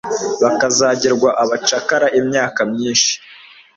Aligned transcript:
bakazagirwa 0.43 1.29
abacakara 1.43 2.07
imyaka 2.19 2.59
myinshi, 2.71 3.13